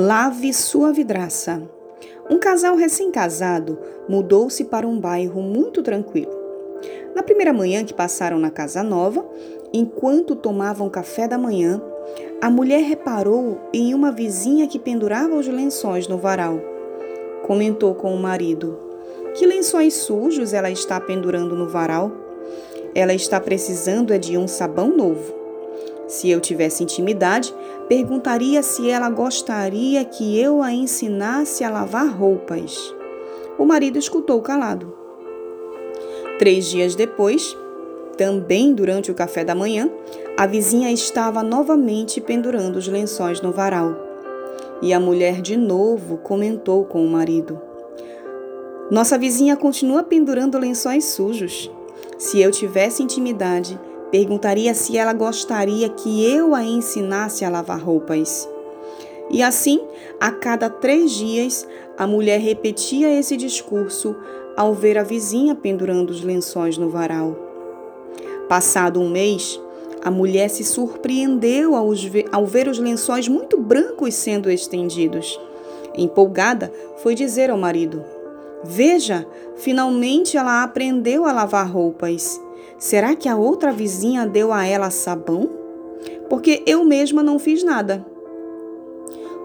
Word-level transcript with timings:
Lave 0.00 0.52
sua 0.52 0.92
vidraça. 0.92 1.60
Um 2.30 2.38
casal 2.38 2.76
recém-casado 2.76 3.76
mudou-se 4.08 4.62
para 4.62 4.86
um 4.86 5.00
bairro 5.00 5.42
muito 5.42 5.82
tranquilo. 5.82 6.30
Na 7.16 7.22
primeira 7.24 7.52
manhã 7.52 7.84
que 7.84 7.92
passaram 7.92 8.38
na 8.38 8.48
casa 8.48 8.84
nova, 8.84 9.28
enquanto 9.72 10.36
tomavam 10.36 10.88
café 10.88 11.26
da 11.26 11.36
manhã, 11.36 11.82
a 12.40 12.48
mulher 12.48 12.84
reparou 12.84 13.58
em 13.74 13.92
uma 13.92 14.12
vizinha 14.12 14.68
que 14.68 14.78
pendurava 14.78 15.34
os 15.34 15.48
lençóis 15.48 16.06
no 16.06 16.16
varal. 16.16 16.60
Comentou 17.44 17.92
com 17.92 18.14
o 18.14 18.22
marido: 18.22 18.78
Que 19.34 19.46
lençóis 19.46 19.94
sujos 19.94 20.52
ela 20.52 20.70
está 20.70 21.00
pendurando 21.00 21.56
no 21.56 21.68
varal? 21.68 22.12
Ela 22.94 23.14
está 23.14 23.40
precisando 23.40 24.12
é 24.12 24.18
de 24.18 24.38
um 24.38 24.46
sabão 24.46 24.96
novo. 24.96 25.38
Se 26.08 26.30
eu 26.30 26.40
tivesse 26.40 26.82
intimidade, 26.82 27.54
perguntaria 27.88 28.62
se 28.62 28.90
ela 28.90 29.08
gostaria 29.08 30.04
que 30.04 30.38
eu 30.38 30.62
a 30.62 30.72
ensinasse 30.72 31.64
a 31.64 31.70
lavar 31.70 32.06
roupas. 32.06 32.94
O 33.58 33.64
marido 33.64 33.98
escutou 33.98 34.40
calado. 34.42 34.94
Três 36.38 36.66
dias 36.66 36.94
depois, 36.94 37.56
também 38.16 38.74
durante 38.74 39.10
o 39.10 39.14
café 39.14 39.42
da 39.42 39.54
manhã, 39.54 39.90
a 40.36 40.46
vizinha 40.46 40.92
estava 40.92 41.42
novamente 41.42 42.20
pendurando 42.20 42.76
os 42.76 42.86
lençóis 42.86 43.40
no 43.40 43.50
varal. 43.50 43.96
E 44.82 44.92
a 44.92 45.00
mulher 45.00 45.40
de 45.40 45.56
novo 45.56 46.18
comentou 46.18 46.84
com 46.84 47.04
o 47.04 47.08
marido: 47.08 47.60
Nossa 48.90 49.18
vizinha 49.18 49.56
continua 49.56 50.04
pendurando 50.04 50.58
lençóis 50.58 51.06
sujos. 51.06 51.70
Se 52.16 52.40
eu 52.40 52.50
tivesse 52.50 53.02
intimidade, 53.02 53.78
Perguntaria 54.10 54.72
se 54.72 54.96
ela 54.96 55.12
gostaria 55.12 55.88
que 55.88 56.24
eu 56.24 56.54
a 56.54 56.64
ensinasse 56.64 57.44
a 57.44 57.50
lavar 57.50 57.80
roupas. 57.80 58.48
E 59.30 59.42
assim, 59.42 59.80
a 60.18 60.30
cada 60.30 60.70
três 60.70 61.12
dias, 61.12 61.66
a 61.98 62.06
mulher 62.06 62.40
repetia 62.40 63.10
esse 63.18 63.36
discurso 63.36 64.16
ao 64.56 64.72
ver 64.72 64.96
a 64.96 65.02
vizinha 65.02 65.54
pendurando 65.54 66.10
os 66.10 66.22
lençóis 66.22 66.78
no 66.78 66.88
varal. 66.88 67.36
Passado 68.48 68.98
um 68.98 69.10
mês, 69.10 69.60
a 70.02 70.10
mulher 70.10 70.48
se 70.48 70.64
surpreendeu 70.64 71.74
ao 71.76 72.46
ver 72.46 72.68
os 72.68 72.78
lençóis 72.78 73.28
muito 73.28 73.58
brancos 73.58 74.14
sendo 74.14 74.50
estendidos. 74.50 75.38
Empolgada, 75.94 76.72
foi 77.02 77.14
dizer 77.14 77.50
ao 77.50 77.58
marido: 77.58 78.02
Veja, 78.64 79.26
finalmente 79.56 80.36
ela 80.36 80.62
aprendeu 80.62 81.26
a 81.26 81.32
lavar 81.32 81.70
roupas. 81.70 82.40
Será 82.78 83.14
que 83.16 83.28
a 83.28 83.36
outra 83.36 83.72
vizinha 83.72 84.26
deu 84.26 84.52
a 84.52 84.64
ela 84.64 84.90
sabão? 84.90 85.50
Porque 86.28 86.62
eu 86.66 86.84
mesma 86.84 87.22
não 87.22 87.38
fiz 87.38 87.64
nada. 87.64 88.06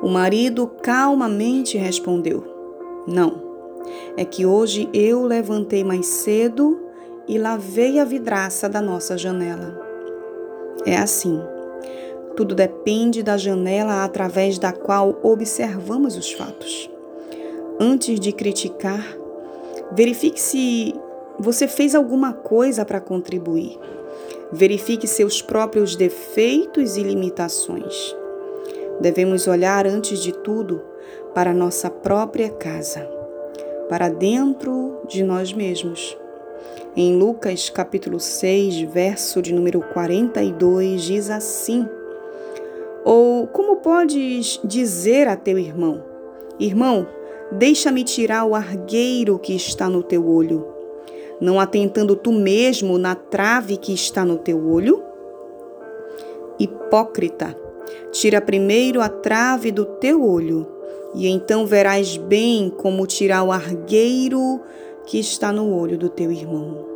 O 0.02 0.08
marido 0.08 0.68
calmamente 0.82 1.78
respondeu: 1.78 2.44
Não, 3.08 3.42
é 4.18 4.26
que 4.26 4.46
hoje 4.46 4.90
eu 4.94 5.24
levantei 5.24 5.84
mais 5.84 6.06
cedo 6.06 6.80
e 7.28 7.38
lavei 7.38 8.00
a 8.00 8.06
vidraça 8.06 8.68
da 8.68 8.82
nossa 8.82 9.18
janela. 9.18 9.82
É 10.86 10.98
assim. 10.98 11.42
Tudo 12.36 12.56
depende 12.56 13.22
da 13.22 13.38
janela 13.38 14.04
através 14.04 14.58
da 14.58 14.72
qual 14.74 15.20
observamos 15.22 16.18
os 16.18 16.32
fatos. 16.34 16.90
Antes 17.80 18.20
de 18.20 18.32
criticar, 18.32 19.06
verifique 19.92 20.42
se 20.42 20.96
você 21.40 21.68
fez 21.68 21.96
alguma 21.96 22.34
coisa 22.34 22.86
para 22.86 23.02
contribuir. 23.02 23.80
Verifique 24.52 25.08
seus 25.08 25.42
próprios 25.42 25.96
defeitos 25.96 26.96
e 26.96 27.04
limitações. 27.04 28.16
Devemos 29.00 29.48
olhar, 29.48 29.88
antes 29.88 30.20
de 30.20 30.32
tudo, 30.32 30.82
para 31.34 31.54
nossa 31.54 31.90
própria 31.90 32.50
casa, 32.50 33.10
para 33.90 34.10
dentro 34.10 35.02
de 35.08 35.24
nós 35.24 35.52
mesmos. 35.52 36.16
Em 36.96 37.18
Lucas 37.18 37.72
capítulo 37.72 38.20
6, 38.20 38.82
verso 38.82 39.42
de 39.42 39.52
número 39.54 39.82
42, 39.82 41.02
diz 41.02 41.30
assim: 41.32 41.90
Ou 43.04 43.48
como 43.48 43.78
podes 43.78 44.60
dizer 44.64 45.28
a 45.28 45.36
teu 45.36 45.58
irmão: 45.58 46.04
Irmão, 46.60 47.08
deixa-me 47.52 48.04
tirar 48.04 48.46
o 48.46 48.54
argueiro 48.54 49.40
que 49.40 49.56
está 49.56 49.90
no 49.90 50.04
teu 50.04 50.30
olho 50.30 50.73
não 51.40 51.60
atentando 51.60 52.16
tu 52.16 52.32
mesmo 52.32 52.98
na 52.98 53.16
trave 53.16 53.78
que 53.78 53.94
está 53.94 54.24
no 54.24 54.38
teu 54.38 54.68
olho? 54.68 55.04
Hipócrita, 56.60 57.56
tira 58.12 58.40
primeiro 58.40 59.02
a 59.02 59.10
trave 59.10 59.72
do 59.72 59.86
teu 59.86 60.24
olho, 60.24 60.68
e 61.16 61.28
então 61.28 61.66
verás 61.66 62.18
bem 62.18 62.70
como 62.70 63.08
tirar 63.08 63.44
o 63.44 63.52
argueiro 63.52 64.62
que 65.06 65.20
está 65.20 65.52
no 65.52 65.76
olho 65.76 65.98
do 65.98 66.10
teu 66.10 66.32
irmão. 66.32 66.93